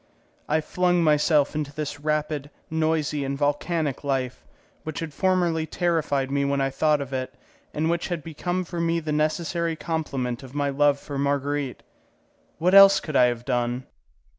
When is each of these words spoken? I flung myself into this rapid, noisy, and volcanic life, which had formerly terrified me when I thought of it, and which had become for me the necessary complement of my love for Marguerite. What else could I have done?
I 0.49 0.61
flung 0.61 1.03
myself 1.03 1.53
into 1.53 1.71
this 1.71 1.99
rapid, 1.99 2.49
noisy, 2.71 3.23
and 3.23 3.37
volcanic 3.37 4.03
life, 4.03 4.43
which 4.81 4.97
had 4.99 5.13
formerly 5.13 5.67
terrified 5.67 6.31
me 6.31 6.43
when 6.43 6.59
I 6.59 6.71
thought 6.71 7.01
of 7.01 7.13
it, 7.13 7.35
and 7.71 7.87
which 7.87 8.07
had 8.07 8.23
become 8.23 8.63
for 8.63 8.81
me 8.81 8.99
the 8.99 9.11
necessary 9.11 9.75
complement 9.75 10.41
of 10.41 10.55
my 10.55 10.71
love 10.71 10.97
for 10.97 11.19
Marguerite. 11.19 11.83
What 12.57 12.73
else 12.73 12.99
could 12.99 13.15
I 13.15 13.25
have 13.25 13.45
done? 13.45 13.85